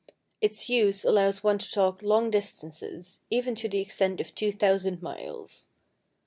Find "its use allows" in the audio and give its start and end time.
0.41-1.43